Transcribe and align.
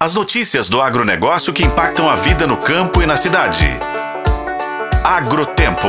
As 0.00 0.14
notícias 0.14 0.68
do 0.68 0.80
agronegócio 0.80 1.52
que 1.52 1.64
impactam 1.64 2.08
a 2.08 2.14
vida 2.14 2.46
no 2.46 2.56
campo 2.56 3.02
e 3.02 3.06
na 3.06 3.16
cidade. 3.16 3.66
Agrotempo. 5.02 5.88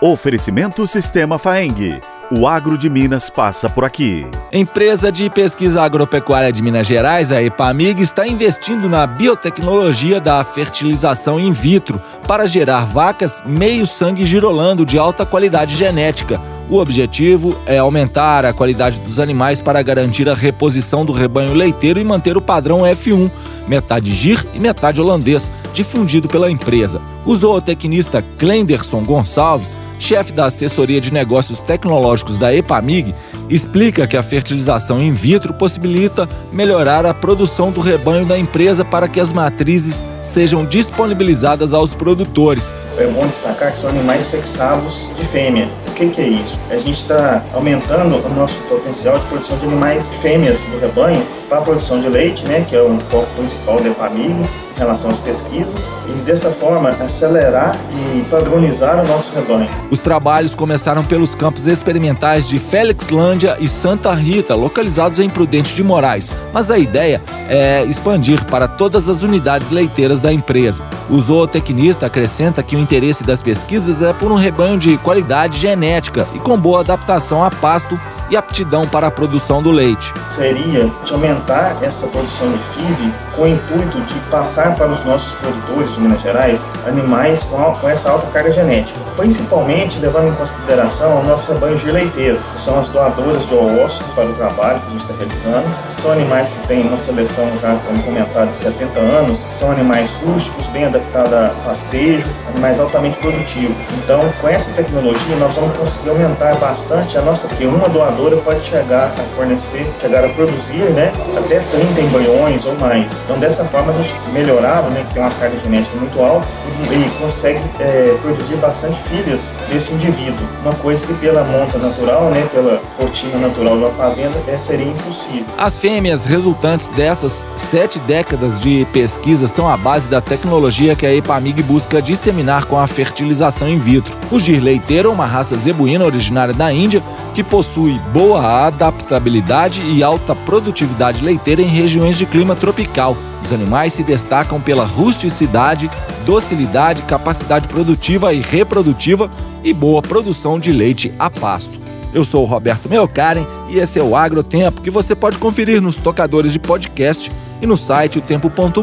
Oferecimento 0.00 0.84
Sistema 0.84 1.38
Faeng. 1.38 2.00
O 2.28 2.48
agro 2.48 2.76
de 2.76 2.90
Minas 2.90 3.30
passa 3.30 3.70
por 3.70 3.84
aqui. 3.84 4.26
Empresa 4.52 5.12
de 5.12 5.30
pesquisa 5.30 5.80
agropecuária 5.80 6.52
de 6.52 6.60
Minas 6.60 6.88
Gerais, 6.88 7.30
a 7.30 7.40
EPAMIG, 7.40 8.00
está 8.02 8.26
investindo 8.26 8.88
na 8.88 9.06
biotecnologia 9.06 10.20
da 10.20 10.42
fertilização 10.42 11.38
in 11.38 11.52
vitro 11.52 12.02
para 12.26 12.48
gerar 12.48 12.84
vacas 12.84 13.40
meio 13.46 13.86
sangue 13.86 14.26
girolando 14.26 14.84
de 14.84 14.98
alta 14.98 15.24
qualidade 15.24 15.76
genética 15.76 16.40
o 16.68 16.78
objetivo 16.78 17.56
é 17.64 17.78
aumentar 17.78 18.44
a 18.44 18.52
qualidade 18.52 18.98
dos 19.00 19.20
animais 19.20 19.60
para 19.60 19.82
garantir 19.82 20.28
a 20.28 20.34
reposição 20.34 21.04
do 21.04 21.12
rebanho 21.12 21.54
leiteiro 21.54 22.00
e 22.00 22.04
manter 22.04 22.36
o 22.36 22.42
padrão 22.42 22.80
F1, 22.80 23.30
metade 23.68 24.10
gir 24.10 24.44
e 24.52 24.58
metade 24.58 25.00
holandês, 25.00 25.50
difundido 25.72 26.28
pela 26.28 26.50
empresa. 26.50 27.00
O 27.24 27.34
zootecnista 27.36 28.22
Clenderson 28.38 29.04
Gonçalves, 29.04 29.76
chefe 29.98 30.32
da 30.32 30.46
assessoria 30.46 31.00
de 31.00 31.12
negócios 31.12 31.60
tecnológicos 31.60 32.36
da 32.36 32.54
EPAMIG, 32.54 33.14
explica 33.48 34.06
que 34.06 34.16
a 34.16 34.22
fertilização 34.22 35.00
in 35.00 35.12
vitro 35.12 35.54
possibilita 35.54 36.28
melhorar 36.52 37.06
a 37.06 37.14
produção 37.14 37.70
do 37.70 37.80
rebanho 37.80 38.26
da 38.26 38.38
empresa 38.38 38.84
para 38.84 39.08
que 39.08 39.20
as 39.20 39.32
matrizes 39.32 40.04
sejam 40.22 40.64
disponibilizadas 40.64 41.72
aos 41.72 41.94
produtores. 41.94 42.74
É 42.98 43.06
bom 43.06 43.26
destacar 43.26 43.72
que 43.72 43.80
são 43.80 43.90
animais 43.90 44.28
sexados 44.30 44.94
de 45.18 45.26
fêmea. 45.28 45.70
Que, 45.96 46.10
que 46.10 46.20
é 46.20 46.28
isso? 46.28 46.58
A 46.70 46.76
gente 46.76 47.00
está 47.00 47.42
aumentando 47.54 48.16
o 48.18 48.28
nosso 48.28 48.54
potencial 48.68 49.18
de 49.18 49.24
produção 49.28 49.56
de 49.56 49.64
animais 49.64 50.04
fêmeas 50.20 50.60
do 50.70 50.78
rebanho 50.78 51.26
para 51.48 51.58
a 51.58 51.62
produção 51.62 52.02
de 52.02 52.08
leite, 52.08 52.46
né, 52.46 52.66
que 52.68 52.76
é 52.76 52.82
o 52.82 52.98
foco 53.10 53.28
principal 53.34 53.76
da 53.80 53.94
família 53.94 54.36
em 54.36 54.78
relação 54.78 55.08
às 55.08 55.16
pesquisas, 55.20 55.74
e 56.06 56.12
dessa 56.26 56.50
forma 56.50 56.90
acelerar 56.90 57.74
e 57.90 58.22
padronizar 58.28 59.02
o 59.02 59.08
nosso 59.08 59.32
rebanho. 59.32 59.70
Os 59.90 59.98
trabalhos 60.00 60.54
começaram 60.54 61.02
pelos 61.02 61.34
campos 61.34 61.66
experimentais 61.66 62.46
de 62.46 62.58
Félixlândia 62.58 63.56
e 63.58 63.66
Santa 63.66 64.12
Rita, 64.12 64.54
localizados 64.54 65.18
em 65.18 65.30
Prudente 65.30 65.74
de 65.74 65.82
Moraes, 65.82 66.30
mas 66.52 66.70
a 66.70 66.78
ideia 66.78 67.22
é 67.48 67.84
expandir 67.84 68.44
para 68.44 68.68
todas 68.68 69.08
as 69.08 69.22
unidades 69.22 69.70
leiteiras 69.70 70.20
da 70.20 70.30
empresa. 70.30 70.84
O 71.08 71.18
zootecnista 71.20 72.06
acrescenta 72.06 72.62
que 72.62 72.76
o 72.76 72.80
interesse 72.80 73.22
das 73.22 73.40
pesquisas 73.40 74.02
é 74.02 74.12
por 74.12 74.30
um 74.30 74.36
rebanho 74.36 74.76
de 74.76 74.98
qualidade 74.98 75.56
genética 75.58 75.85
e 76.34 76.38
com 76.40 76.58
boa 76.58 76.80
adaptação 76.80 77.44
a 77.44 77.50
pasto 77.50 77.98
e 78.28 78.36
aptidão 78.36 78.86
para 78.88 79.06
a 79.06 79.10
produção 79.10 79.62
do 79.62 79.70
leite. 79.70 80.12
Seria 80.34 80.90
aumentar 81.10 81.76
essa 81.80 82.06
produção 82.08 82.52
de 82.52 82.58
FIV 82.74 83.12
com 83.36 83.42
o 83.42 83.48
intuito 83.48 84.00
de 84.00 84.14
passar 84.30 84.74
para 84.74 84.92
os 84.92 85.04
nossos 85.04 85.32
produtores 85.36 85.94
de 85.94 86.00
Minas 86.00 86.20
Gerais 86.22 86.60
animais 86.86 87.42
com, 87.44 87.56
com 87.74 87.88
essa 87.88 88.10
alta 88.10 88.26
carga 88.32 88.52
genética, 88.52 88.98
principalmente 89.16 89.98
levando 89.98 90.28
em 90.28 90.34
consideração 90.34 91.20
o 91.20 91.24
nosso 91.24 91.52
rebanho 91.52 91.78
de 91.78 91.90
leiteiros, 91.90 92.42
que 92.54 92.62
são 92.62 92.80
as 92.80 92.88
doadoras 92.88 93.46
de 93.46 93.54
ovos 93.54 93.96
para 94.14 94.26
o 94.26 94.34
trabalho 94.34 94.80
que 94.80 94.86
a 94.86 94.90
gente 94.90 95.00
está 95.02 95.14
realizando. 95.14 95.95
São 96.06 96.12
animais 96.12 96.48
que 96.48 96.68
têm 96.68 96.82
uma 96.82 96.98
seleção 96.98 97.50
já, 97.60 97.80
como 97.84 98.00
comentado, 98.04 98.52
de 98.52 98.62
70 98.62 99.00
anos, 99.00 99.40
são 99.58 99.72
animais 99.72 100.08
rústicos, 100.22 100.64
bem 100.68 100.84
adaptados 100.84 101.32
a 101.32 101.52
pastejo, 101.64 102.22
animais 102.46 102.78
altamente 102.78 103.18
produtivos. 103.18 103.76
Então, 104.04 104.20
com 104.40 104.48
essa 104.48 104.70
tecnologia, 104.70 105.34
nós 105.34 105.52
vamos 105.56 105.76
conseguir 105.76 106.10
aumentar 106.10 106.54
bastante 106.58 107.18
a 107.18 107.22
nossa, 107.22 107.48
porque 107.48 107.66
uma 107.66 107.88
doadora 107.88 108.36
pode 108.36 108.64
chegar 108.66 109.12
a 109.18 109.22
fornecer, 109.34 109.84
chegar 110.00 110.24
a 110.24 110.28
produzir 110.28 110.84
né, 110.94 111.10
até 111.36 111.58
30 111.58 112.00
embriões 112.00 112.64
ou 112.64 112.78
mais. 112.78 113.10
Então, 113.24 113.40
dessa 113.40 113.64
forma, 113.64 113.92
a 113.92 114.00
gente 114.00 114.14
melhorava, 114.32 114.88
né, 114.90 115.00
que 115.08 115.14
tem 115.14 115.22
uma 115.24 115.32
carga 115.32 115.58
genética 115.58 115.96
muito 115.98 116.22
alta, 116.22 116.46
e 116.88 117.20
consegue 117.20 117.68
é, 117.80 118.16
produzir 118.22 118.54
bastante 118.58 118.96
filhas 119.08 119.40
desse 119.68 119.92
indivíduo. 119.92 120.46
Uma 120.62 120.74
coisa 120.74 121.04
que 121.04 121.14
pela 121.14 121.42
monta 121.42 121.78
natural, 121.78 122.30
né, 122.30 122.46
pela 122.52 122.80
rotina 122.96 123.38
natural 123.38 123.76
da 123.80 123.90
fazenda, 123.90 124.40
é, 124.46 124.56
seria 124.58 124.86
impossível. 124.86 125.46
As 125.58 125.76
fêmeas 125.76 125.95
resultantes 126.24 126.88
dessas 126.88 127.46
sete 127.56 127.98
décadas 128.00 128.60
de 128.60 128.86
pesquisa 128.92 129.46
são 129.46 129.68
a 129.68 129.76
base 129.76 130.08
da 130.08 130.20
tecnologia 130.20 130.94
que 130.94 131.06
a 131.06 131.14
EPAMIG 131.14 131.62
busca 131.62 132.02
disseminar 132.02 132.66
com 132.66 132.78
a 132.78 132.86
fertilização 132.86 133.68
in 133.68 133.78
vitro. 133.78 134.16
O 134.30 134.38
gir 134.38 134.60
leiteiro 134.60 135.08
é 135.08 135.12
uma 135.12 135.26
raça 135.26 135.56
zebuína 135.56 136.04
originária 136.04 136.52
da 136.52 136.72
Índia 136.72 137.02
que 137.32 137.42
possui 137.42 137.98
boa 138.12 138.66
adaptabilidade 138.66 139.82
e 139.82 140.02
alta 140.02 140.34
produtividade 140.34 141.24
leiteira 141.24 141.62
em 141.62 141.66
regiões 141.68 142.18
de 142.18 142.26
clima 142.26 142.54
tropical. 142.54 143.16
Os 143.42 143.52
animais 143.52 143.92
se 143.92 144.02
destacam 144.02 144.60
pela 144.60 144.84
rusticidade, 144.84 145.90
docilidade, 146.24 147.02
capacidade 147.02 147.68
produtiva 147.68 148.34
e 148.34 148.40
reprodutiva 148.40 149.30
e 149.64 149.72
boa 149.72 150.02
produção 150.02 150.58
de 150.58 150.72
leite 150.72 151.12
a 151.18 151.30
pasto. 151.30 151.85
Eu 152.16 152.24
sou 152.24 152.44
o 152.44 152.46
Roberto 152.46 152.88
Melkaren 152.88 153.44
e 153.68 153.78
esse 153.78 153.98
é 153.98 154.02
o 154.02 154.16
Agrotempo 154.16 154.80
que 154.80 154.88
você 154.88 155.14
pode 155.14 155.36
conferir 155.36 155.82
nos 155.82 155.96
tocadores 155.96 156.50
de 156.50 156.58
podcast 156.58 157.30
e 157.60 157.66
no 157.66 157.76
site 157.76 158.18
otempo.com.br. 158.18 158.82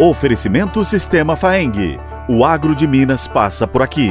Oferecimento 0.00 0.82
Sistema 0.82 1.36
Faeng. 1.36 1.98
O 2.26 2.42
agro 2.42 2.74
de 2.74 2.86
Minas 2.86 3.28
passa 3.28 3.68
por 3.68 3.82
aqui. 3.82 4.10